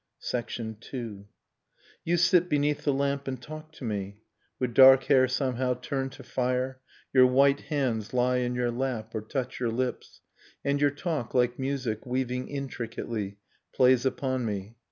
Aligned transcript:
II. 0.33 1.25
You 2.03 2.17
sit 2.17 2.49
beneath 2.49 2.85
the 2.85 2.91
lamp 2.91 3.27
and 3.27 3.39
talk 3.39 3.71
to 3.73 3.83
me. 3.83 4.17
With 4.57 4.73
dark 4.73 5.03
hair 5.03 5.27
somehow 5.27 5.75
turned 5.75 6.11
to 6.13 6.23
fire. 6.23 6.79
Your 7.13 7.27
white 7.27 7.59
hands 7.61 8.11
lie 8.11 8.37
in 8.37 8.55
your 8.55 8.71
lap, 8.71 9.13
or 9.13 9.21
touch 9.21 9.59
your 9.59 9.69
lips, 9.69 10.21
And 10.65 10.81
your 10.81 10.89
talk, 10.89 11.35
like 11.35 11.59
music, 11.59 12.03
weaving 12.03 12.47
intricately. 12.47 13.37
Plays 13.75 14.03
upon 14.03 14.43
me. 14.43 14.73